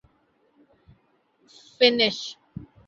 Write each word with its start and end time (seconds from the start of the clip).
Finnish 1.77 2.19